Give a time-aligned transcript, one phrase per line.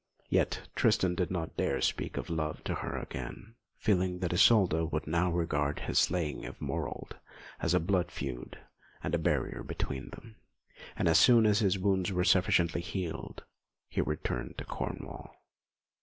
[0.29, 4.83] Yet Tristan did not dare to speak of love to her again, feeling that Isolda
[4.83, 7.11] would now regard his slaying of Morold
[7.59, 8.57] as a blood feud
[9.03, 10.37] and barrier between them;
[10.95, 13.43] and as soon as his wounds were sufficiently healed,
[13.89, 15.35] he returned to Cornwall.